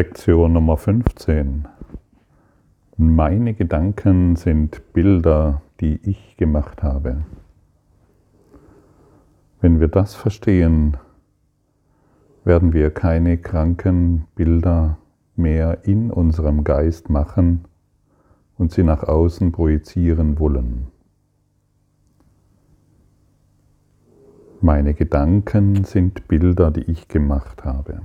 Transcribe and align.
Lektion 0.00 0.54
Nummer 0.54 0.78
15. 0.78 1.68
Meine 2.96 3.52
Gedanken 3.52 4.34
sind 4.34 4.94
Bilder, 4.94 5.60
die 5.82 6.00
ich 6.02 6.38
gemacht 6.38 6.82
habe. 6.82 7.26
Wenn 9.60 9.78
wir 9.78 9.88
das 9.88 10.14
verstehen, 10.14 10.96
werden 12.44 12.72
wir 12.72 12.90
keine 12.90 13.36
kranken 13.36 14.24
Bilder 14.36 14.96
mehr 15.36 15.84
in 15.84 16.10
unserem 16.10 16.64
Geist 16.64 17.10
machen 17.10 17.66
und 18.56 18.72
sie 18.72 18.84
nach 18.84 19.02
außen 19.02 19.52
projizieren 19.52 20.38
wollen. 20.38 20.86
Meine 24.62 24.94
Gedanken 24.94 25.84
sind 25.84 26.26
Bilder, 26.26 26.70
die 26.70 26.90
ich 26.90 27.06
gemacht 27.06 27.66
habe. 27.66 28.00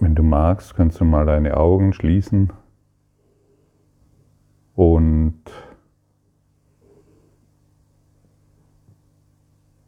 Wenn 0.00 0.14
du 0.14 0.19
magst, 0.30 0.74
kannst 0.76 1.00
du 1.00 1.04
mal 1.04 1.26
deine 1.26 1.56
Augen 1.56 1.92
schließen 1.92 2.52
und 4.74 5.42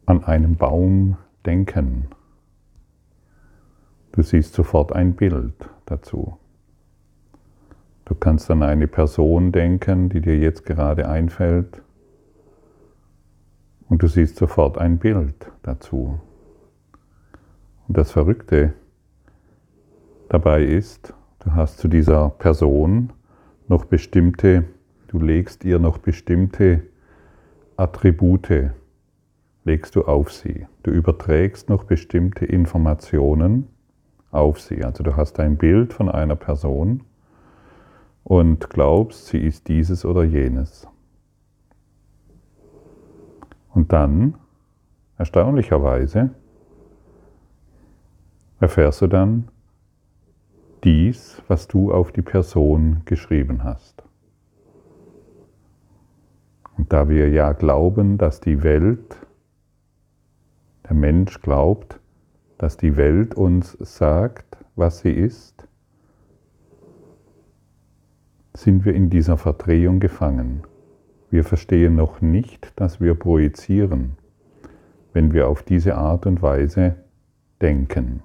an 0.05 0.23
einen 0.25 0.57
Baum 0.57 1.17
denken. 1.45 2.09
Du 4.11 4.21
siehst 4.21 4.53
sofort 4.53 4.93
ein 4.93 5.15
Bild 5.15 5.69
dazu. 5.85 6.37
Du 8.05 8.13
kannst 8.13 8.51
an 8.51 8.61
eine 8.61 8.87
Person 8.87 9.53
denken, 9.53 10.09
die 10.09 10.21
dir 10.21 10.37
jetzt 10.37 10.65
gerade 10.65 11.07
einfällt. 11.07 11.81
Und 13.89 14.03
du 14.03 14.07
siehst 14.07 14.35
sofort 14.35 14.77
ein 14.77 14.99
Bild 14.99 15.51
dazu. 15.63 16.19
Und 17.87 17.97
das 17.97 18.11
Verrückte 18.11 18.57
ist, 18.57 18.82
dabei 20.33 20.63
ist, 20.63 21.13
du 21.39 21.53
hast 21.53 21.77
zu 21.77 21.87
dieser 21.87 22.31
Person 22.31 23.13
noch 23.67 23.85
bestimmte, 23.85 24.65
du 25.07 25.19
legst 25.19 25.63
ihr 25.63 25.77
noch 25.77 25.99
bestimmte 25.99 26.81
Attribute, 27.77 28.71
legst 29.63 29.95
du 29.95 30.05
auf 30.05 30.31
sie. 30.31 30.65
Du 30.81 30.89
überträgst 30.89 31.69
noch 31.69 31.83
bestimmte 31.83 32.45
Informationen 32.45 33.67
auf 34.31 34.59
sie. 34.59 34.83
Also 34.83 35.03
du 35.03 35.15
hast 35.15 35.39
ein 35.39 35.55
Bild 35.55 35.93
von 35.93 36.09
einer 36.09 36.35
Person 36.35 37.03
und 38.23 38.71
glaubst, 38.71 39.27
sie 39.27 39.37
ist 39.37 39.67
dieses 39.67 40.03
oder 40.03 40.23
jenes. 40.23 40.87
Und 43.69 43.93
dann, 43.93 44.33
erstaunlicherweise, 45.19 46.31
erfährst 48.59 49.01
du 49.01 49.07
dann, 49.07 49.49
dies, 50.83 51.41
was 51.47 51.67
du 51.67 51.91
auf 51.91 52.11
die 52.11 52.21
Person 52.21 53.01
geschrieben 53.05 53.63
hast. 53.63 54.03
Und 56.77 56.91
da 56.91 57.07
wir 57.07 57.29
ja 57.29 57.53
glauben, 57.53 58.17
dass 58.17 58.41
die 58.41 58.63
Welt, 58.63 59.17
der 60.87 60.95
Mensch 60.95 61.41
glaubt, 61.41 61.99
dass 62.57 62.77
die 62.77 62.97
Welt 62.97 63.35
uns 63.35 63.77
sagt, 63.79 64.57
was 64.75 64.99
sie 64.99 65.11
ist, 65.11 65.67
sind 68.53 68.85
wir 68.85 68.93
in 68.93 69.09
dieser 69.09 69.37
Verdrehung 69.37 69.99
gefangen. 69.99 70.63
Wir 71.29 71.43
verstehen 71.43 71.95
noch 71.95 72.21
nicht, 72.21 72.73
dass 72.79 73.01
wir 73.01 73.15
projizieren, 73.15 74.17
wenn 75.13 75.33
wir 75.33 75.47
auf 75.47 75.63
diese 75.63 75.95
Art 75.95 76.25
und 76.25 76.41
Weise 76.41 76.95
denken. 77.61 78.23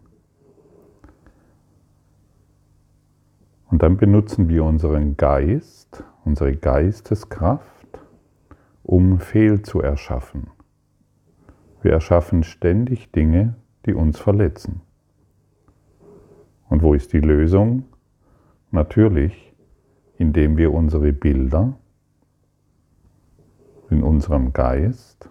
Und 3.70 3.82
dann 3.82 3.96
benutzen 3.96 4.48
wir 4.48 4.64
unseren 4.64 5.16
Geist, 5.16 6.02
unsere 6.24 6.56
Geisteskraft, 6.56 8.00
um 8.82 9.20
Fehl 9.20 9.62
zu 9.62 9.80
erschaffen. 9.80 10.48
Wir 11.82 11.92
erschaffen 11.92 12.42
ständig 12.42 13.12
Dinge, 13.12 13.56
die 13.86 13.94
uns 13.94 14.18
verletzen. 14.18 14.80
Und 16.68 16.82
wo 16.82 16.94
ist 16.94 17.12
die 17.12 17.20
Lösung? 17.20 17.84
Natürlich, 18.70 19.54
indem 20.16 20.56
wir 20.56 20.72
unsere 20.72 21.12
Bilder 21.12 21.78
in 23.90 24.02
unserem 24.02 24.52
Geist, 24.52 25.30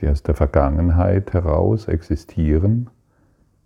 die 0.00 0.08
aus 0.08 0.22
der 0.22 0.34
Vergangenheit 0.34 1.32
heraus 1.32 1.88
existieren, 1.88 2.88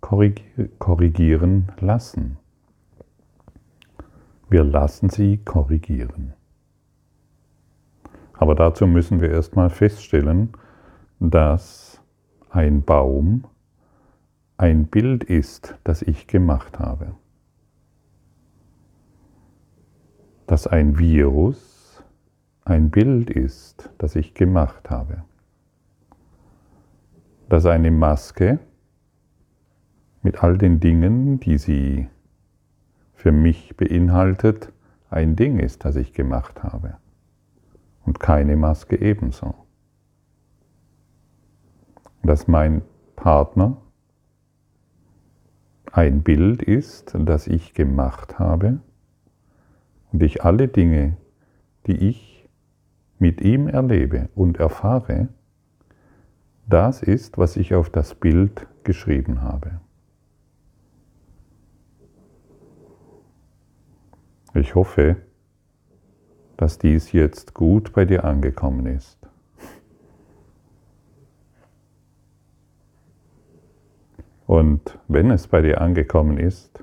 korrigieren 0.01 1.71
lassen. 1.79 2.37
Wir 4.49 4.63
lassen 4.63 5.09
sie 5.09 5.37
korrigieren. 5.37 6.33
Aber 8.33 8.55
dazu 8.55 8.85
müssen 8.85 9.21
wir 9.21 9.31
erstmal 9.31 9.69
feststellen, 9.69 10.49
dass 11.19 12.01
ein 12.49 12.83
Baum 12.83 13.45
ein 14.57 14.87
Bild 14.87 15.23
ist, 15.23 15.77
das 15.83 16.01
ich 16.01 16.27
gemacht 16.27 16.79
habe. 16.79 17.15
Dass 20.47 20.67
ein 20.67 20.97
Virus 20.97 22.03
ein 22.63 22.89
Bild 22.89 23.29
ist, 23.29 23.89
das 23.97 24.15
ich 24.15 24.33
gemacht 24.33 24.89
habe. 24.89 25.23
Dass 27.49 27.65
eine 27.65 27.91
Maske 27.91 28.59
mit 30.23 30.43
all 30.43 30.57
den 30.57 30.79
Dingen, 30.79 31.39
die 31.39 31.57
sie 31.57 32.07
für 33.25 33.31
mich 33.31 33.75
beinhaltet, 33.75 34.71
ein 35.09 35.35
Ding 35.35 35.57
ist, 35.57 35.83
das 35.83 35.95
ich 35.95 36.13
gemacht 36.13 36.61
habe. 36.61 36.97
Und 38.05 38.19
keine 38.19 38.55
Maske 38.55 39.01
ebenso. 39.01 39.55
Dass 42.21 42.47
mein 42.47 42.83
Partner 43.15 43.77
ein 45.91 46.21
Bild 46.21 46.61
ist, 46.61 47.15
das 47.17 47.47
ich 47.47 47.73
gemacht 47.73 48.37
habe 48.37 48.77
und 50.11 50.21
ich 50.21 50.43
alle 50.43 50.67
Dinge, 50.67 51.17
die 51.87 51.97
ich 52.09 52.47
mit 53.17 53.41
ihm 53.41 53.67
erlebe 53.67 54.29
und 54.35 54.59
erfahre, 54.59 55.29
das 56.67 57.01
ist, 57.01 57.39
was 57.39 57.57
ich 57.57 57.73
auf 57.73 57.89
das 57.89 58.13
Bild 58.13 58.67
geschrieben 58.83 59.41
habe. 59.41 59.81
Ich 64.55 64.73
hoffe, 64.73 65.17
dass 66.55 66.77
dies 66.77 67.11
jetzt 67.11 67.53
gut 67.53 67.91
bei 67.91 68.05
dir 68.05 68.23
angekommen 68.23 68.85
ist. 68.85 69.19
Und 74.47 74.97
wenn 75.09 75.29
es 75.29 75.47
bei 75.47 75.61
dir 75.61 75.81
angekommen 75.81 76.37
ist, 76.37 76.81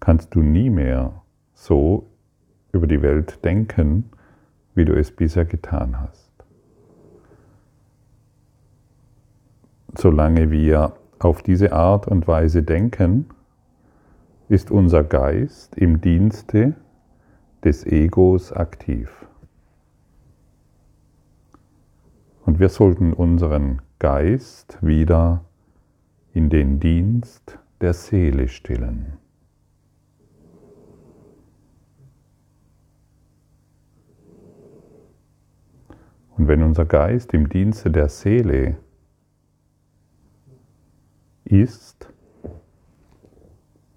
kannst 0.00 0.34
du 0.34 0.40
nie 0.40 0.70
mehr 0.70 1.22
so 1.52 2.08
über 2.72 2.86
die 2.86 3.02
Welt 3.02 3.44
denken, 3.44 4.10
wie 4.74 4.86
du 4.86 4.94
es 4.98 5.10
bisher 5.10 5.44
getan 5.44 6.00
hast. 6.00 6.32
Solange 9.94 10.50
wir 10.50 10.94
auf 11.18 11.42
diese 11.42 11.72
Art 11.72 12.08
und 12.08 12.26
Weise 12.26 12.62
denken, 12.62 13.26
ist 14.48 14.70
unser 14.70 15.02
Geist 15.02 15.76
im 15.76 16.00
Dienste 16.00 16.74
des 17.64 17.84
Egos 17.84 18.52
aktiv. 18.52 19.26
Und 22.44 22.60
wir 22.60 22.68
sollten 22.68 23.12
unseren 23.12 23.82
Geist 23.98 24.78
wieder 24.80 25.44
in 26.32 26.48
den 26.48 26.78
Dienst 26.78 27.58
der 27.80 27.92
Seele 27.92 28.46
stellen. 28.46 29.14
Und 36.36 36.46
wenn 36.48 36.62
unser 36.62 36.84
Geist 36.84 37.34
im 37.34 37.48
Dienste 37.48 37.90
der 37.90 38.08
Seele 38.08 38.76
ist, 41.44 42.12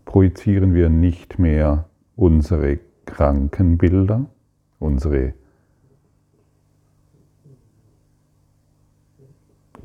projizieren 0.09 0.73
wir 0.73 0.89
nicht 0.89 1.37
mehr 1.37 1.85
unsere 2.15 2.79
Krankenbilder, 3.05 4.25
unsere 4.79 5.35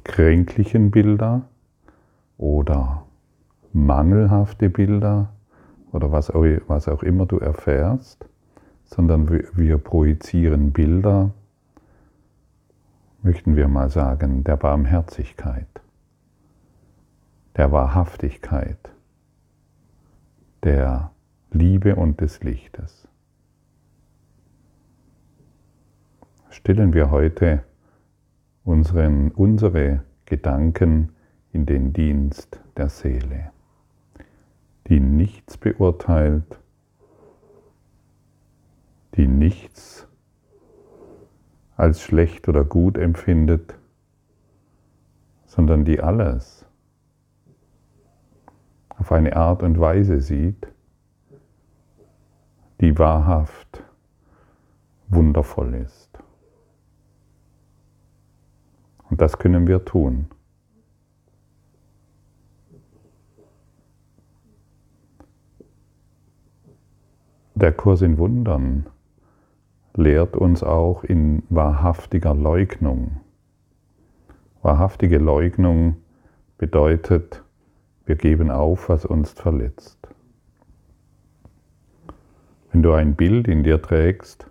kränklichen 0.03 0.91
Bilder 0.91 1.43
oder 2.38 3.05
mangelhafte 3.75 4.71
Bilder 4.71 5.29
oder 5.93 6.11
was 6.11 6.31
auch, 6.31 7.03
immer 7.03 7.26
du 7.26 7.38
erfährst, 7.38 8.26
sondern 8.87 9.29
wir 9.29 9.76
projizieren 9.76 10.73
Bilder, 10.73 11.32
möchten 13.23 13.56
wir 13.56 13.69
mal 13.69 13.91
sagen, 13.91 14.43
der 14.43 14.56
Barmherzigkeit. 14.56 15.69
der 17.56 17.71
Wahrhaftigkeit, 17.71 18.94
der 20.64 21.12
Liebe 21.50 21.94
und 21.94 22.22
des 22.22 22.43
Lichtes. 22.43 23.06
Stellen 26.49 26.94
wir 26.94 27.11
heute 27.11 27.64
unseren, 28.64 29.31
unsere 29.32 30.05
Gedanken 30.25 31.12
in 31.52 31.66
den 31.66 31.93
Dienst 31.93 32.61
der 32.78 32.88
Seele, 32.88 33.52
die 34.88 35.00
nichts 35.00 35.58
beurteilt, 35.58 36.58
die 39.16 39.28
nichts 39.28 40.08
als 41.76 42.00
schlecht 42.00 42.49
oder 42.49 42.64
gut 42.64 42.96
empfindet, 42.96 43.75
sondern 45.44 45.84
die 45.84 46.00
alles 46.00 46.63
auf 49.04 49.12
eine 49.12 49.36
Art 49.36 49.62
und 49.62 49.78
Weise 49.78 50.18
sieht, 50.22 50.66
die 52.80 52.98
wahrhaft 52.98 53.84
wundervoll 55.08 55.74
ist. 55.74 56.08
Und 59.10 59.20
das 59.20 59.36
können 59.36 59.66
wir 59.66 59.84
tun. 59.84 60.28
Der 67.54 67.72
Kurs 67.72 68.00
in 68.00 68.16
Wundern 68.16 68.86
lehrt 69.92 70.34
uns 70.34 70.62
auch 70.62 71.04
in 71.04 71.42
wahrhaftiger 71.50 72.32
Leugnung. 72.32 73.20
Wahrhaftige 74.62 75.18
Leugnung 75.18 75.96
bedeutet, 76.56 77.44
wir 78.06 78.16
geben 78.16 78.50
auf, 78.50 78.88
was 78.88 79.04
uns 79.04 79.32
verletzt. 79.32 79.98
Wenn 82.72 82.82
du 82.82 82.92
ein 82.92 83.14
Bild 83.14 83.48
in 83.48 83.62
dir 83.62 83.80
trägst, 83.80 84.50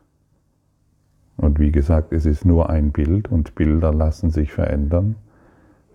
und 1.38 1.60
wie 1.60 1.72
gesagt, 1.72 2.14
es 2.14 2.26
ist 2.26 2.46
nur 2.46 2.70
ein 2.70 2.92
Bild 2.92 3.30
und 3.30 3.56
Bilder 3.56 3.94
lassen 3.94 4.30
sich 4.30 4.52
verändern, 4.52 5.16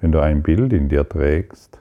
wenn 0.00 0.12
du 0.12 0.20
ein 0.20 0.42
Bild 0.42 0.72
in 0.72 0.88
dir 0.88 1.08
trägst, 1.08 1.78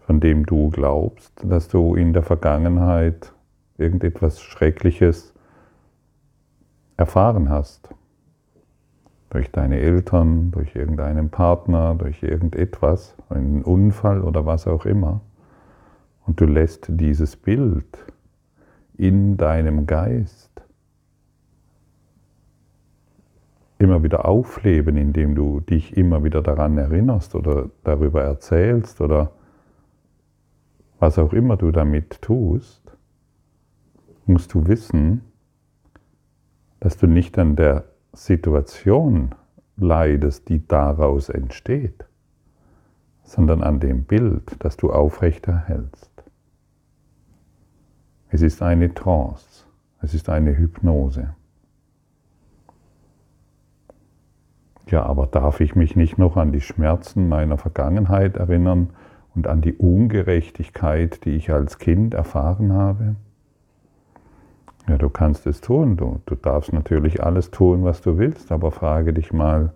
von 0.00 0.20
dem 0.20 0.46
du 0.46 0.70
glaubst, 0.70 1.32
dass 1.44 1.68
du 1.68 1.94
in 1.94 2.12
der 2.12 2.22
Vergangenheit 2.22 3.32
irgendetwas 3.78 4.40
Schreckliches 4.40 5.34
erfahren 6.96 7.48
hast. 7.48 7.88
Durch 9.36 9.50
deine 9.50 9.78
Eltern, 9.78 10.50
durch 10.50 10.74
irgendeinen 10.74 11.28
Partner, 11.28 11.94
durch 11.94 12.22
irgendetwas, 12.22 13.14
einen 13.28 13.60
Unfall 13.64 14.22
oder 14.22 14.46
was 14.46 14.66
auch 14.66 14.86
immer. 14.86 15.20
Und 16.26 16.40
du 16.40 16.46
lässt 16.46 16.86
dieses 16.88 17.36
Bild 17.36 17.98
in 18.96 19.36
deinem 19.36 19.84
Geist 19.86 20.62
immer 23.78 24.02
wieder 24.02 24.24
aufleben, 24.24 24.96
indem 24.96 25.34
du 25.34 25.60
dich 25.60 25.98
immer 25.98 26.24
wieder 26.24 26.40
daran 26.40 26.78
erinnerst 26.78 27.34
oder 27.34 27.68
darüber 27.84 28.22
erzählst 28.22 29.02
oder 29.02 29.32
was 30.98 31.18
auch 31.18 31.34
immer 31.34 31.58
du 31.58 31.72
damit 31.72 32.22
tust, 32.22 32.96
musst 34.24 34.54
du 34.54 34.66
wissen, 34.66 35.20
dass 36.80 36.96
du 36.96 37.06
nicht 37.06 37.38
an 37.38 37.54
der 37.54 37.84
Situation 38.16 39.34
leidest, 39.76 40.48
die 40.48 40.66
daraus 40.66 41.28
entsteht, 41.28 42.06
sondern 43.22 43.62
an 43.62 43.78
dem 43.78 44.04
Bild, 44.04 44.56
das 44.60 44.76
du 44.76 44.90
aufrechterhältst. 44.90 46.10
Es 48.30 48.42
ist 48.42 48.62
eine 48.62 48.94
Trance, 48.94 49.66
es 50.00 50.14
ist 50.14 50.28
eine 50.28 50.56
Hypnose. 50.56 51.34
Ja, 54.88 55.04
aber 55.04 55.26
darf 55.26 55.60
ich 55.60 55.74
mich 55.74 55.96
nicht 55.96 56.16
noch 56.16 56.36
an 56.36 56.52
die 56.52 56.60
Schmerzen 56.60 57.28
meiner 57.28 57.58
Vergangenheit 57.58 58.36
erinnern 58.36 58.90
und 59.34 59.46
an 59.46 59.60
die 59.60 59.74
Ungerechtigkeit, 59.74 61.24
die 61.24 61.30
ich 61.30 61.50
als 61.50 61.78
Kind 61.78 62.14
erfahren 62.14 62.72
habe? 62.72 63.16
Ja, 64.88 64.98
du 64.98 65.10
kannst 65.10 65.46
es 65.46 65.60
tun. 65.60 65.96
Du, 65.96 66.20
du 66.26 66.34
darfst 66.36 66.72
natürlich 66.72 67.22
alles 67.22 67.50
tun, 67.50 67.84
was 67.84 68.00
du 68.02 68.18
willst, 68.18 68.52
aber 68.52 68.70
frage 68.70 69.12
dich 69.12 69.32
mal, 69.32 69.72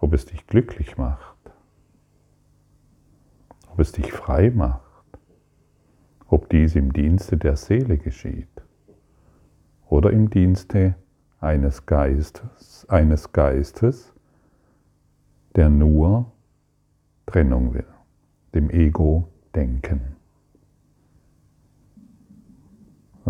ob 0.00 0.12
es 0.14 0.26
dich 0.26 0.46
glücklich 0.46 0.98
macht, 0.98 1.36
ob 3.70 3.78
es 3.78 3.92
dich 3.92 4.12
frei 4.12 4.50
macht, 4.50 4.80
ob 6.26 6.48
dies 6.48 6.74
im 6.74 6.92
Dienste 6.92 7.36
der 7.36 7.56
Seele 7.56 7.98
geschieht. 7.98 8.48
Oder 9.88 10.10
im 10.10 10.30
Dienste 10.30 10.94
eines 11.40 11.86
Geistes, 11.86 12.86
eines 12.88 13.32
Geistes, 13.32 14.12
der 15.54 15.68
nur 15.68 16.32
Trennung 17.26 17.74
will, 17.74 17.86
dem 18.54 18.70
Ego 18.70 19.28
denken 19.54 20.16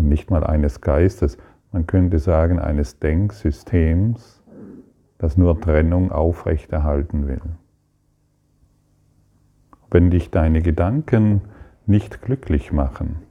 nicht 0.11 0.29
mal 0.29 0.43
eines 0.43 0.81
Geistes, 0.81 1.39
man 1.71 1.87
könnte 1.87 2.19
sagen 2.19 2.59
eines 2.59 2.99
Denksystems, 2.99 4.43
das 5.17 5.37
nur 5.37 5.59
Trennung 5.59 6.11
aufrechterhalten 6.11 7.27
will. 7.27 7.41
Wenn 9.89 10.11
dich 10.11 10.29
deine 10.29 10.61
Gedanken 10.61 11.41
nicht 11.85 12.21
glücklich 12.21 12.71
machen, 12.71 13.23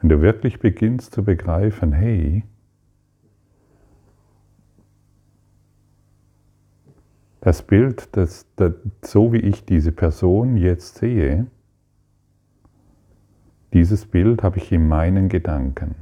wenn 0.00 0.08
du 0.08 0.20
wirklich 0.20 0.60
beginnst 0.60 1.14
zu 1.14 1.24
begreifen, 1.24 1.92
hey, 1.92 2.44
das 7.40 7.62
Bild, 7.62 8.08
das, 8.16 8.46
das, 8.56 8.72
so 9.04 9.32
wie 9.32 9.40
ich 9.40 9.64
diese 9.64 9.92
Person 9.92 10.56
jetzt 10.56 10.96
sehe, 10.96 11.46
dieses 13.72 14.06
Bild 14.06 14.42
habe 14.42 14.58
ich 14.58 14.70
in 14.72 14.86
meinen 14.86 15.28
Gedanken. 15.28 15.94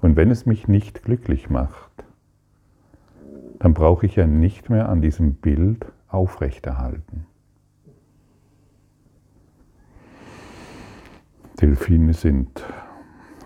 Und 0.00 0.16
wenn 0.16 0.30
es 0.30 0.46
mich 0.46 0.68
nicht 0.68 1.02
glücklich 1.02 1.50
macht, 1.50 2.04
dann 3.58 3.74
brauche 3.74 4.06
ich 4.06 4.16
ja 4.16 4.26
nicht 4.26 4.70
mehr 4.70 4.88
an 4.88 5.00
diesem 5.00 5.34
Bild 5.34 5.86
aufrechterhalten. 6.08 7.26
Delfine 11.60 12.12
sind 12.12 12.64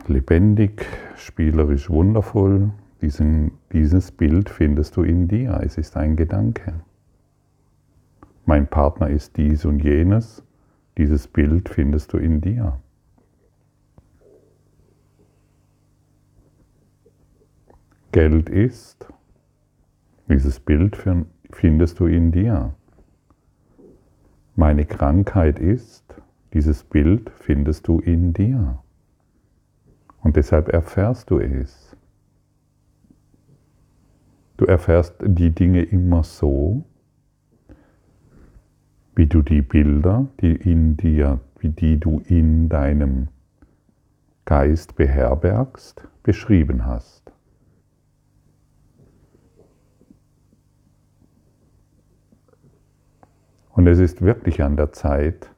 lebendig, 0.09 0.85
spielerisch 1.17 1.89
wundervoll. 1.89 2.71
Diesen, 3.01 3.53
dieses 3.73 4.11
Bild 4.11 4.51
findest 4.51 4.97
du 4.97 5.03
in 5.03 5.29
dir. 5.29 5.61
Es 5.63 5.79
ist 5.79 5.97
ein 5.97 6.17
Gedanke. 6.17 6.75
Mein 8.45 8.67
Partner 8.67 9.09
ist 9.09 9.37
dies 9.37 9.65
und 9.65 9.81
jenes. 9.85 10.43
Dieses 10.97 11.29
Bild 11.29 11.69
findest 11.69 12.13
du 12.13 12.19
in 12.19 12.41
dir. 12.41 12.81
Geld 18.19 18.49
ist, 18.49 19.07
dieses 20.29 20.59
Bild 20.59 20.97
findest 21.53 22.01
du 22.01 22.07
in 22.07 22.33
dir. 22.33 22.75
Meine 24.57 24.87
Krankheit 24.87 25.61
ist, 25.61 26.21
dieses 26.53 26.83
Bild 26.83 27.31
findest 27.31 27.87
du 27.87 28.01
in 28.01 28.33
dir. 28.33 28.83
Und 30.21 30.35
deshalb 30.35 30.69
erfährst 30.69 31.31
du 31.31 31.39
es. 31.39 31.97
Du 34.57 34.65
erfährst 34.65 35.15
die 35.25 35.53
Dinge 35.53 35.85
immer 35.85 36.25
so, 36.25 36.83
wie 39.15 39.27
du 39.27 39.43
die 39.43 39.63
Bilder, 39.63 40.27
die 40.41 40.57
in 40.57 40.97
dir, 40.97 41.39
wie 41.61 41.69
die 41.69 42.01
du 42.01 42.21
in 42.27 42.69
deinem 42.69 43.29
Geist 44.45 44.97
beherbergst, 44.97 46.03
beschrieben 46.25 46.85
hast. 46.85 47.31
Und 53.79 53.87
es 53.87 54.01
ist 54.01 54.23
wirklich 54.23 54.61
an 54.65 54.77
der 54.77 54.91
Zeit, 54.91 55.55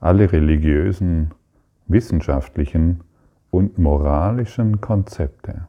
alle 0.00 0.32
religiösen, 0.32 1.30
wissenschaftlichen 1.86 3.04
und 3.50 3.78
moralischen 3.78 4.82
Konzepte 4.82 5.66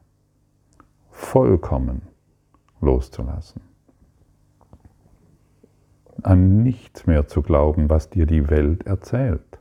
vollkommen 1.10 2.02
loszulassen. 2.82 3.62
An 6.22 6.62
nichts 6.62 7.06
mehr 7.06 7.28
zu 7.28 7.40
glauben, 7.40 7.88
was 7.88 8.10
dir 8.10 8.26
die 8.26 8.50
Welt 8.50 8.86
erzählt. 8.86 9.58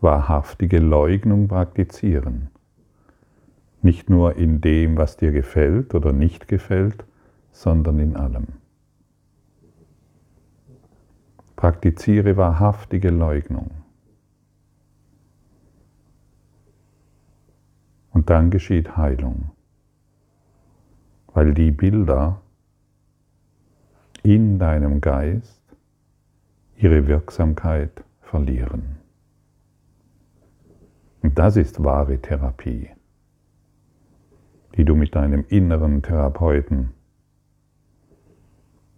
Wahrhaftige 0.00 0.78
Leugnung 0.78 1.48
praktizieren. 1.48 2.48
Nicht 3.82 4.08
nur 4.08 4.36
in 4.36 4.62
dem, 4.62 4.96
was 4.96 5.18
dir 5.18 5.32
gefällt 5.32 5.94
oder 5.94 6.14
nicht 6.14 6.48
gefällt, 6.48 7.04
sondern 7.52 7.98
in 7.98 8.16
allem. 8.16 8.46
Praktiziere 11.58 12.36
wahrhaftige 12.36 13.10
Leugnung. 13.10 13.72
Und 18.12 18.30
dann 18.30 18.50
geschieht 18.50 18.96
Heilung, 18.96 19.50
weil 21.34 21.54
die 21.54 21.72
Bilder 21.72 22.40
in 24.22 24.60
deinem 24.60 25.00
Geist 25.00 25.60
ihre 26.76 27.08
Wirksamkeit 27.08 28.04
verlieren. 28.20 28.98
Und 31.22 31.40
das 31.40 31.56
ist 31.56 31.82
wahre 31.82 32.22
Therapie, 32.22 32.88
die 34.76 34.84
du 34.84 34.94
mit 34.94 35.16
deinem 35.16 35.44
inneren 35.48 36.02
Therapeuten, 36.02 36.92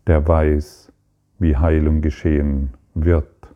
der 0.06 0.28
weiß, 0.28 0.89
wie 1.40 1.56
Heilung 1.56 2.02
geschehen 2.02 2.74
wird, 2.94 3.48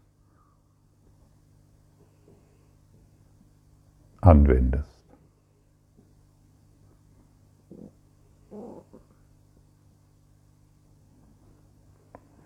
anwendest. 4.23 4.91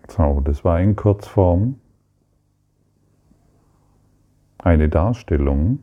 So, 0.09 0.41
das 0.41 0.65
war 0.65 0.81
in 0.81 0.97
Kurzform 0.97 1.79
eine 4.57 4.89
Darstellung, 4.89 5.79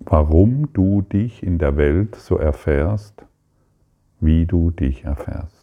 warum 0.00 0.72
du 0.72 1.02
dich 1.02 1.44
in 1.44 1.58
der 1.58 1.76
Welt 1.76 2.16
so 2.16 2.36
erfährst, 2.36 3.24
wie 4.18 4.44
du 4.46 4.72
dich 4.72 5.04
erfährst. 5.04 5.57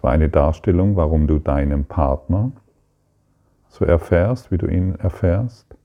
Das 0.00 0.04
war 0.04 0.12
eine 0.12 0.30
Darstellung, 0.30 0.96
warum 0.96 1.26
du 1.26 1.38
deinen 1.38 1.84
Partner 1.84 2.52
so 3.68 3.84
erfährst, 3.84 4.50
wie 4.50 4.56
du 4.56 4.66
ihn 4.66 4.94
erfährst, 4.94 5.76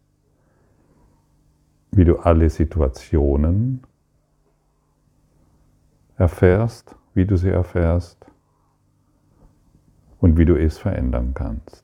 wie 1.91 2.05
du 2.05 2.19
alle 2.19 2.49
Situationen 2.49 3.81
erfährst, 6.15 6.95
wie 7.13 7.25
du 7.25 7.35
sie 7.35 7.49
erfährst 7.49 8.25
und 10.21 10.37
wie 10.37 10.45
du 10.45 10.55
es 10.55 10.77
verändern 10.77 11.33
kannst. 11.33 11.83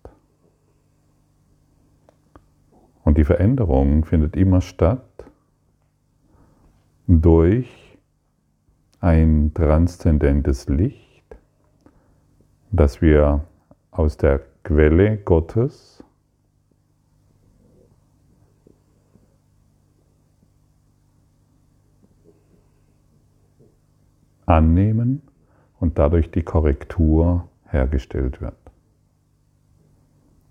Und 3.04 3.18
die 3.18 3.26
Veränderung 3.26 4.06
findet 4.06 4.38
immer 4.38 4.62
statt 4.62 5.26
durch 7.08 8.00
ein 9.02 9.54
transzendentes 9.54 10.70
Licht, 10.70 11.11
das 12.72 13.02
wir 13.02 13.46
aus 13.92 14.18
der 14.18 14.42
Quelle 14.64 15.18
Gottes 15.18 16.04
annehmen 24.46 25.22
und 25.80 25.98
dadurch 25.98 26.32
die 26.32 26.44
Korrektur 26.44 27.48
hergestellt 27.68 28.42
wird. 28.42 28.56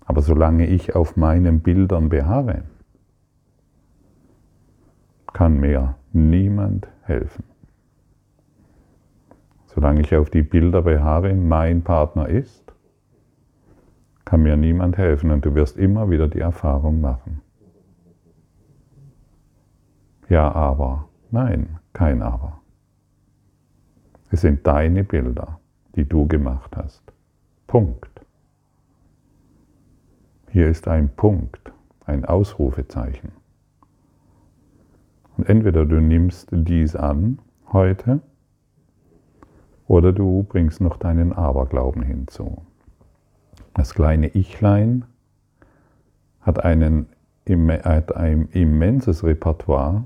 Aber 0.05 0.21
solange 0.21 0.67
ich 0.67 0.95
auf 0.95 1.15
meinen 1.15 1.61
Bildern 1.61 2.09
beharre, 2.09 2.63
kann 5.33 5.59
mir 5.59 5.95
niemand 6.11 6.87
helfen. 7.03 7.50
Solange 9.73 10.01
ich 10.01 10.13
auf 10.15 10.29
die 10.29 10.41
Bilder 10.41 10.81
beharre, 10.81 11.33
mein 11.33 11.81
Partner 11.81 12.27
ist, 12.27 12.73
kann 14.25 14.43
mir 14.43 14.57
niemand 14.57 14.97
helfen 14.97 15.31
und 15.31 15.45
du 15.45 15.55
wirst 15.55 15.77
immer 15.77 16.09
wieder 16.09 16.27
die 16.27 16.41
Erfahrung 16.41 16.99
machen. 16.99 17.41
Ja, 20.27 20.51
aber, 20.51 21.07
nein, 21.31 21.79
kein 21.93 22.21
aber. 22.21 22.59
Es 24.29 24.41
sind 24.41 24.67
deine 24.67 25.05
Bilder, 25.05 25.61
die 25.95 26.07
du 26.07 26.27
gemacht 26.27 26.75
hast. 26.75 27.03
Punkt. 27.67 28.25
Hier 30.49 30.67
ist 30.67 30.89
ein 30.89 31.07
Punkt, 31.15 31.71
ein 32.05 32.25
Ausrufezeichen. 32.25 33.31
Und 35.37 35.47
entweder 35.47 35.85
du 35.85 36.01
nimmst 36.01 36.49
dies 36.51 36.93
an 36.93 37.39
heute 37.71 38.19
oder 39.91 40.13
du 40.13 40.43
bringst 40.43 40.79
noch 40.79 40.95
deinen 40.95 41.33
Aberglauben 41.33 42.01
hinzu. 42.01 42.61
Das 43.73 43.93
kleine 43.93 44.33
Ichlein 44.33 45.03
hat, 46.39 46.63
einen, 46.63 47.07
hat 47.45 48.15
ein 48.15 48.47
immenses 48.53 49.25
Repertoire 49.25 50.05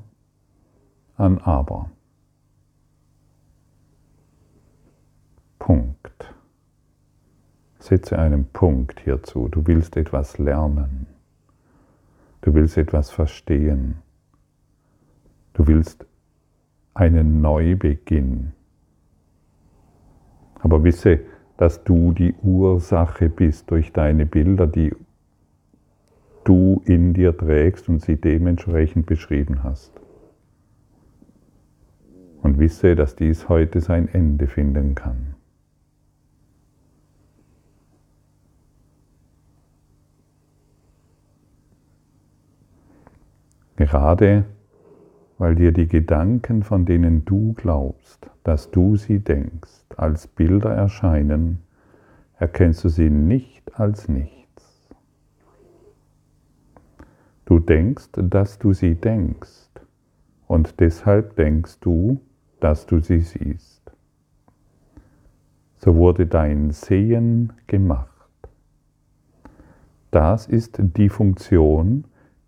an 1.17 1.37
Aber. 1.37 1.91
Punkt. 5.59 6.33
Setze 7.77 8.17
einen 8.17 8.47
Punkt 8.47 9.01
hierzu. 9.01 9.49
Du 9.49 9.67
willst 9.67 9.97
etwas 9.97 10.39
lernen. 10.39 11.05
Du 12.41 12.55
willst 12.55 12.75
etwas 12.79 13.11
verstehen. 13.11 13.97
Du 15.53 15.67
willst 15.67 16.07
einen 16.95 17.41
Neubeginn. 17.41 18.53
Aber 20.59 20.83
wisse, 20.83 21.19
dass 21.57 21.83
du 21.83 22.11
die 22.11 22.33
Ursache 22.43 23.29
bist 23.29 23.71
durch 23.71 23.93
deine 23.93 24.25
Bilder, 24.25 24.67
die 24.67 24.93
du 26.43 26.81
in 26.85 27.13
dir 27.13 27.35
trägst 27.35 27.89
und 27.89 28.01
sie 28.01 28.17
dementsprechend 28.17 29.05
beschrieben 29.05 29.63
hast. 29.63 29.91
Und 32.41 32.59
wisse, 32.59 32.95
dass 32.95 33.15
dies 33.15 33.49
heute 33.49 33.81
sein 33.81 34.07
Ende 34.07 34.47
finden 34.47 34.95
kann. 34.95 35.35
Gerade 43.77 44.45
weil 45.37 45.55
dir 45.55 45.71
die 45.71 45.87
Gedanken, 45.87 46.63
von 46.63 46.85
denen 46.85 47.25
du 47.25 47.53
glaubst, 47.53 48.29
dass 48.43 48.71
du 48.71 48.95
sie 48.95 49.19
denkst, 49.19 49.85
als 49.97 50.27
Bilder 50.27 50.71
erscheinen, 50.71 51.59
erkennst 52.37 52.83
du 52.83 52.89
sie 52.89 53.09
nicht 53.09 53.79
als 53.79 54.07
nichts. 54.07 54.89
Du 57.45 57.59
denkst, 57.59 58.09
dass 58.15 58.59
du 58.59 58.73
sie 58.73 58.95
denkst 58.95 59.69
und 60.47 60.79
deshalb 60.79 61.35
denkst 61.35 61.79
du, 61.81 62.19
dass 62.59 62.85
du 62.85 62.99
sie 62.99 63.19
siehst. 63.19 63.91
So 65.77 65.95
wurde 65.95 66.25
dein 66.25 66.71
Sehen 66.71 67.53
gemacht. 67.67 68.09
Das 70.11 70.47
ist 70.47 70.79
die 70.79 71.09
Funktion, 71.09 72.05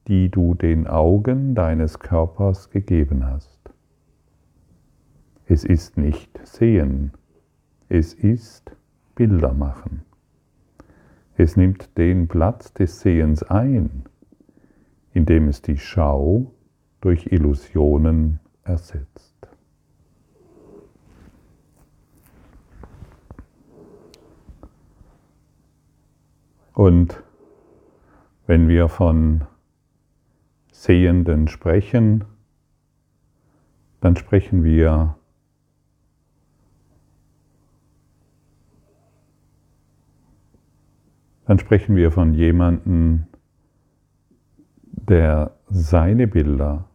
die 0.07 0.29
du 0.29 0.53
den 0.53 0.87
Augen 0.87 1.53
deines 1.53 1.99
Körpers 1.99 2.69
gegeben 2.69 3.25
hast. 3.25 3.59
Es 5.45 5.63
ist 5.63 5.97
nicht 5.97 6.39
Sehen, 6.45 7.11
es 7.89 8.13
ist 8.13 8.71
Bilder 9.15 9.53
machen. 9.53 10.03
Es 11.35 11.55
nimmt 11.55 11.97
den 11.97 12.27
Platz 12.27 12.73
des 12.73 12.99
Sehens 13.01 13.43
ein, 13.43 14.03
indem 15.13 15.47
es 15.47 15.61
die 15.61 15.77
Schau 15.77 16.51
durch 17.01 17.27
Illusionen 17.31 18.39
ersetzt. 18.63 19.35
Und 26.73 27.23
wenn 28.45 28.67
wir 28.67 28.87
von 28.87 29.45
Sehenden 30.79 31.47
sprechen, 31.47 32.23
dann 33.99 34.15
sprechen 34.15 34.63
wir 34.63 35.17
dann 41.45 41.57
sprechen 41.57 41.95
wir 41.95 42.11
von 42.11 42.35
jemandem, 42.35 43.25
der 44.83 45.57
seine 45.67 46.27
Bilder 46.27 46.87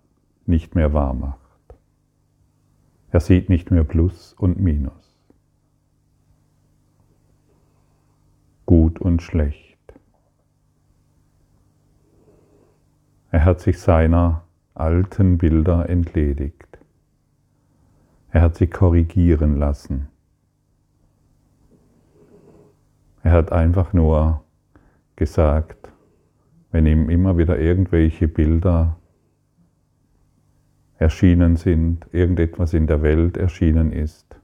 nicht 0.47 0.77
mehr 0.77 0.93
wahr 0.93 1.15
macht. 1.15 1.41
Er 3.11 3.19
sieht 3.19 3.49
nicht 3.49 3.73
mehr 3.73 3.83
Plus 3.85 4.33
und 4.35 4.61
Minus, 4.61 5.19
gut 8.65 9.01
und 9.01 9.23
schlecht. 9.23 9.72
Er 13.33 13.47
hat 13.47 13.61
sich 13.61 13.81
seiner 13.81 14.45
alten 14.75 15.39
Bilder 15.39 15.89
entledigt. 15.89 16.79
Er 18.31 18.43
hat 18.43 18.57
sie 18.57 18.67
korrigieren 18.67 19.57
lassen. 19.57 20.09
Er 23.23 23.33
hat 23.33 23.51
einfach 23.51 23.95
nur 23.95 24.45
gesagt, 25.17 25.91
wenn 26.73 26.85
ihm 26.85 27.09
immer 27.09 27.39
wieder 27.39 27.59
irgendwelche 27.59 28.29
Bilder 28.29 28.99
erschienen 30.99 31.57
sind, 31.57 32.07
irgendetwas 32.13 32.75
in 32.75 32.87
der 32.87 33.01
Welt 33.01 33.39
erschienen 33.39 33.93
ist, 33.93 34.37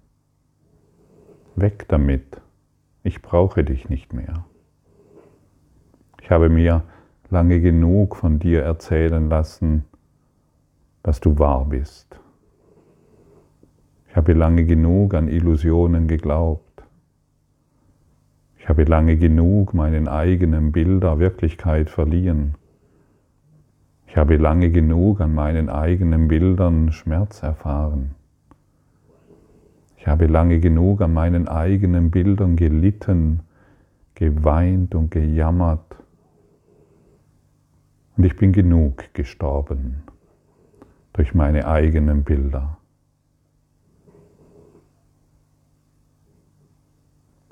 weg 1.57 1.85
damit, 1.89 2.41
ich 3.03 3.21
brauche 3.21 3.65
dich 3.65 3.91
nicht 3.91 4.15
mehr. 4.15 4.47
Ich 6.23 6.31
habe 6.31 6.49
mir 6.49 6.85
lange 7.31 7.61
genug 7.61 8.17
von 8.17 8.39
dir 8.39 8.63
erzählen 8.63 9.29
lassen, 9.29 9.85
dass 11.03 11.21
du 11.21 11.39
wahr 11.39 11.67
bist. 11.67 12.19
Ich 14.09 14.17
habe 14.17 14.33
lange 14.33 14.65
genug 14.65 15.15
an 15.15 15.29
Illusionen 15.29 16.09
geglaubt. 16.09 16.83
Ich 18.59 18.69
habe 18.69 18.85
lange 18.85 19.17
genug 19.17 19.75
meinen 19.75 20.09
eigenen 20.09 20.73
Bilder 20.73 21.19
Wirklichkeit 21.19 21.89
verliehen. 21.91 22.55
Ich 24.07 24.17
habe 24.17 24.37
lange 24.37 24.71
genug 24.71 25.21
an 25.21 25.35
meinen 25.35 25.69
eigenen 25.69 26.29
Bildern 26.29 26.93
Schmerz 26.93 27.43
erfahren. 27.43 28.15
Ich 29.97 30.07
habe 30.07 30.27
lange 30.27 30.61
genug 30.61 31.03
an 31.03 31.13
meinen 31.13 31.49
eigenen 31.49 32.11
Bildern 32.11 32.57
gelitten, 32.57 33.41
geweint 34.15 34.95
und 34.95 35.11
gejammert. 35.11 35.88
Und 38.19 38.25
ich 38.25 38.35
bin 38.35 38.53
genug 38.53 39.15
gestorben 39.15 40.03
durch 41.13 41.35
meine 41.35 41.69
eigenen 41.69 42.25
Bilder. 42.25 42.79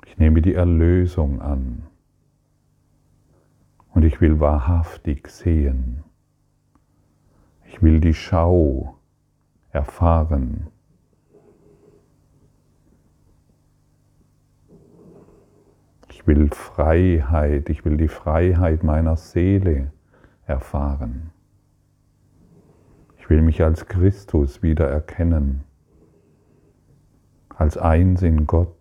Ich 0.05 0.17
nehme 0.17 0.41
die 0.41 0.53
Erlösung 0.53 1.41
an 1.41 1.83
und 3.93 4.03
ich 4.03 4.19
will 4.19 4.41
wahrhaftig 4.41 5.29
sehen. 5.29 6.03
Ich 7.63 7.81
will 7.81 8.01
die 8.01 8.13
Schau 8.13 8.97
erfahren. 9.69 10.67
Ich 16.09 16.27
will 16.27 16.49
Freiheit, 16.49 17.69
ich 17.69 17.85
will 17.85 17.95
die 17.95 18.09
Freiheit 18.09 18.83
meiner 18.83 19.15
Seele 19.15 19.93
erfahren. 20.47 21.31
Ich 23.17 23.29
will 23.29 23.41
mich 23.41 23.61
als 23.63 23.85
Christus 23.87 24.63
wieder 24.63 24.89
erkennen, 24.89 25.63
als 27.49 27.77
eins 27.77 28.21
in 28.21 28.47
Gott. 28.47 28.73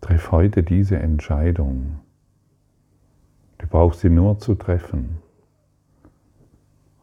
Triff 0.00 0.30
heute 0.30 0.62
diese 0.62 0.98
Entscheidung. 0.98 2.00
Du 3.56 3.66
brauchst 3.66 4.00
sie 4.00 4.10
nur 4.10 4.38
zu 4.38 4.54
treffen. 4.54 5.16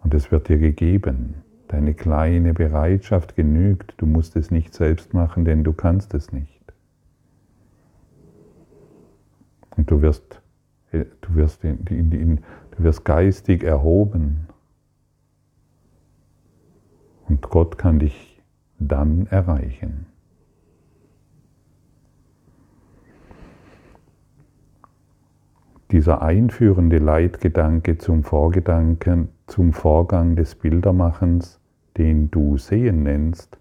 Und 0.04 0.14
es 0.14 0.32
wird 0.32 0.50
dir 0.50 0.60
gegeben. 0.60 1.44
Deine 1.68 1.94
kleine 1.94 2.54
Bereitschaft 2.54 3.36
genügt. 3.36 3.96
Du 3.98 4.06
musst 4.06 4.36
es 4.36 4.52
nicht 4.52 4.74
selbst 4.74 5.14
machen, 5.14 5.46
denn 5.46 5.64
du 5.64 5.74
kannst 5.74 6.14
es 6.14 6.32
nicht. 6.32 6.62
Und 9.78 9.90
du 9.90 10.02
wirst, 10.02 10.41
du 10.92 11.36
wirst 11.36 11.64
in, 11.64 11.86
in, 11.88 12.12
in, 12.12 12.40
Du 12.82 12.84
wirst 12.84 13.06
geistig 13.06 13.64
erhoben. 13.64 14.48
Und 17.28 17.42
Gott 17.44 17.78
kann 17.78 18.00
dich 18.00 18.42
dann 18.80 19.28
erreichen. 19.28 20.08
Dieser 25.92 26.22
einführende 26.22 26.98
Leitgedanke 26.98 27.98
zum 27.98 28.24
Vorgedanken, 28.24 29.30
zum 29.48 29.74
Vorgang 29.74 30.36
des 30.36 30.56
Bildermachens, 30.56 31.60
den 31.98 32.32
du 32.32 32.58
Sehen 32.58 33.04
nennst, 33.04 33.60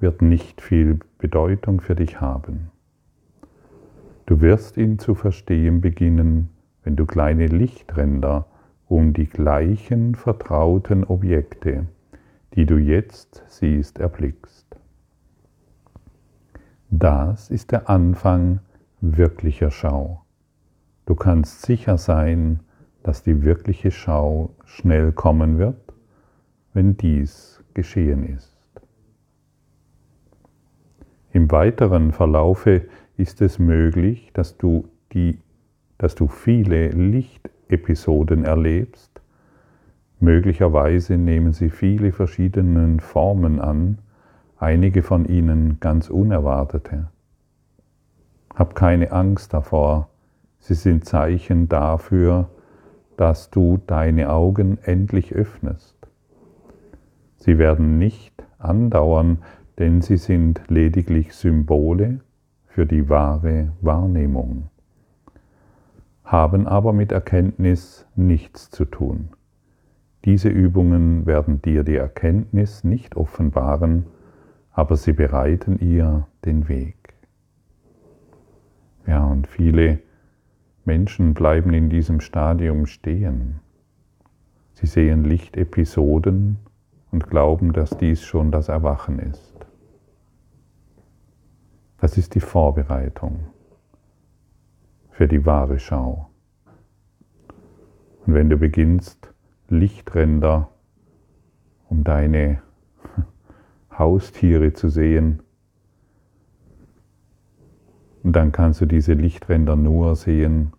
wird 0.00 0.20
nicht 0.20 0.60
viel 0.60 0.98
Bedeutung 1.18 1.80
für 1.80 1.94
dich 1.94 2.20
haben. 2.20 2.70
Du 4.26 4.40
wirst 4.40 4.76
ihn 4.76 4.98
zu 4.98 5.14
verstehen 5.14 5.80
beginnen, 5.80 6.50
wenn 6.84 6.96
du 6.96 7.06
kleine 7.06 7.46
Lichtränder 7.46 8.46
um 8.88 9.12
die 9.12 9.26
gleichen 9.26 10.14
vertrauten 10.14 11.04
Objekte, 11.04 11.86
die 12.54 12.66
du 12.66 12.76
jetzt 12.76 13.44
siehst, 13.46 13.98
erblickst. 13.98 14.66
Das 16.90 17.50
ist 17.50 17.70
der 17.70 17.88
Anfang 17.88 18.60
wirklicher 19.00 19.70
Schau. 19.70 20.22
Du 21.06 21.14
kannst 21.14 21.62
sicher 21.62 21.98
sein, 21.98 22.60
dass 23.02 23.22
die 23.22 23.42
wirkliche 23.42 23.90
Schau 23.90 24.54
schnell 24.64 25.12
kommen 25.12 25.58
wird, 25.58 25.94
wenn 26.74 26.96
dies 26.96 27.62
geschehen 27.74 28.24
ist. 28.24 28.56
Im 31.32 31.50
weiteren 31.50 32.12
Verlaufe 32.12 32.88
ist 33.16 33.40
es 33.40 33.58
möglich, 33.58 34.30
dass 34.34 34.58
du 34.58 34.88
die 35.12 35.38
dass 36.00 36.14
du 36.14 36.28
viele 36.28 36.88
Lichtepisoden 36.88 38.46
erlebst. 38.46 39.20
Möglicherweise 40.18 41.18
nehmen 41.18 41.52
sie 41.52 41.68
viele 41.68 42.12
verschiedene 42.12 43.00
Formen 43.00 43.60
an, 43.60 43.98
einige 44.56 45.02
von 45.02 45.26
ihnen 45.26 45.78
ganz 45.78 46.08
unerwartete. 46.08 47.10
Hab 48.54 48.74
keine 48.74 49.12
Angst 49.12 49.52
davor, 49.52 50.08
sie 50.58 50.72
sind 50.72 51.04
Zeichen 51.04 51.68
dafür, 51.68 52.48
dass 53.18 53.50
du 53.50 53.78
deine 53.86 54.30
Augen 54.30 54.78
endlich 54.82 55.34
öffnest. 55.34 55.96
Sie 57.36 57.58
werden 57.58 57.98
nicht 57.98 58.42
andauern, 58.58 59.40
denn 59.78 60.00
sie 60.00 60.16
sind 60.16 60.62
lediglich 60.68 61.34
Symbole 61.34 62.20
für 62.68 62.86
die 62.86 63.10
wahre 63.10 63.72
Wahrnehmung 63.82 64.70
haben 66.30 66.68
aber 66.68 66.92
mit 66.92 67.10
Erkenntnis 67.10 68.06
nichts 68.14 68.70
zu 68.70 68.84
tun. 68.84 69.30
Diese 70.24 70.48
Übungen 70.48 71.26
werden 71.26 71.60
dir 71.60 71.82
die 71.82 71.96
Erkenntnis 71.96 72.84
nicht 72.84 73.16
offenbaren, 73.16 74.06
aber 74.70 74.96
sie 74.96 75.12
bereiten 75.12 75.80
ihr 75.80 76.28
den 76.44 76.68
Weg. 76.68 77.14
Ja, 79.08 79.24
und 79.24 79.48
viele 79.48 79.98
Menschen 80.84 81.34
bleiben 81.34 81.74
in 81.74 81.90
diesem 81.90 82.20
Stadium 82.20 82.86
stehen. 82.86 83.58
Sie 84.74 84.86
sehen 84.86 85.24
Lichtepisoden 85.24 86.58
und 87.10 87.28
glauben, 87.28 87.72
dass 87.72 87.98
dies 87.98 88.22
schon 88.22 88.52
das 88.52 88.68
Erwachen 88.68 89.18
ist. 89.18 89.66
Das 91.98 92.16
ist 92.16 92.36
die 92.36 92.40
Vorbereitung 92.40 93.40
für 95.20 95.28
die 95.28 95.44
wahre 95.44 95.78
Schau. 95.78 96.30
Und 98.24 98.32
wenn 98.32 98.48
du 98.48 98.56
beginnst, 98.56 99.34
Lichtränder 99.68 100.70
um 101.90 102.04
deine 102.04 102.62
Haustiere 103.98 104.72
zu 104.72 104.88
sehen, 104.88 105.42
dann 108.22 108.50
kannst 108.50 108.80
du 108.80 108.86
diese 108.86 109.12
Lichtränder 109.12 109.76
nur 109.76 110.16
sehen, 110.16 110.72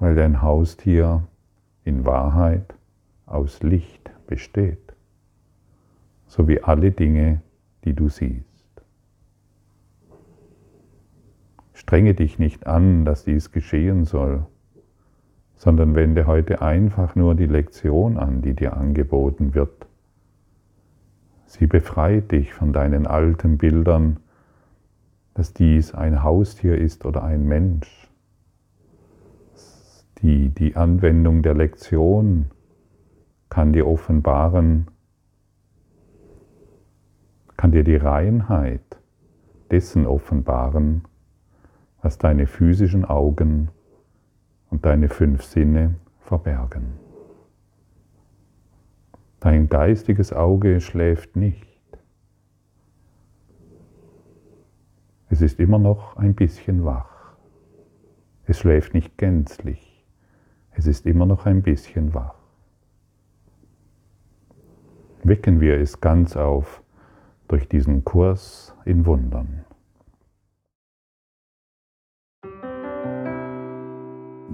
weil 0.00 0.16
dein 0.16 0.42
Haustier 0.42 1.22
in 1.84 2.04
Wahrheit 2.04 2.74
aus 3.26 3.62
Licht 3.62 4.10
besteht, 4.26 4.92
so 6.26 6.48
wie 6.48 6.64
alle 6.64 6.90
Dinge, 6.90 7.42
die 7.84 7.94
du 7.94 8.08
siehst. 8.08 8.45
Strenge 11.76 12.14
dich 12.14 12.38
nicht 12.38 12.66
an, 12.66 13.04
dass 13.04 13.24
dies 13.24 13.52
geschehen 13.52 14.06
soll, 14.06 14.46
sondern 15.56 15.94
wende 15.94 16.26
heute 16.26 16.62
einfach 16.62 17.14
nur 17.16 17.34
die 17.34 17.44
Lektion 17.44 18.16
an, 18.16 18.40
die 18.40 18.54
dir 18.54 18.78
angeboten 18.78 19.54
wird. 19.54 19.86
Sie 21.44 21.66
befreit 21.66 22.32
dich 22.32 22.54
von 22.54 22.72
deinen 22.72 23.06
alten 23.06 23.58
Bildern, 23.58 24.20
dass 25.34 25.52
dies 25.52 25.94
ein 25.94 26.22
Haustier 26.22 26.78
ist 26.78 27.04
oder 27.04 27.22
ein 27.22 27.46
Mensch. 27.46 28.08
Die, 30.22 30.48
die 30.48 30.76
Anwendung 30.76 31.42
der 31.42 31.54
Lektion 31.54 32.46
kann 33.50 33.74
dir 33.74 33.86
offenbaren, 33.86 34.86
kann 37.58 37.70
dir 37.70 37.84
die 37.84 37.96
Reinheit 37.96 38.80
dessen 39.70 40.06
offenbaren, 40.06 41.02
was 42.06 42.18
deine 42.18 42.46
physischen 42.46 43.04
Augen 43.04 43.68
und 44.70 44.84
deine 44.86 45.08
fünf 45.08 45.42
Sinne 45.42 45.96
verbergen. 46.20 47.00
Dein 49.40 49.68
geistiges 49.68 50.32
Auge 50.32 50.80
schläft 50.80 51.34
nicht. 51.34 51.66
Es 55.30 55.42
ist 55.42 55.58
immer 55.58 55.80
noch 55.80 56.16
ein 56.16 56.36
bisschen 56.36 56.84
wach. 56.84 57.34
Es 58.44 58.60
schläft 58.60 58.94
nicht 58.94 59.18
gänzlich. 59.18 60.06
Es 60.70 60.86
ist 60.86 61.06
immer 61.06 61.26
noch 61.26 61.44
ein 61.44 61.62
bisschen 61.62 62.14
wach. 62.14 62.36
Wecken 65.24 65.60
wir 65.60 65.80
es 65.80 66.00
ganz 66.00 66.36
auf 66.36 66.84
durch 67.48 67.68
diesen 67.68 68.04
Kurs 68.04 68.76
in 68.84 69.06
Wundern. 69.06 69.64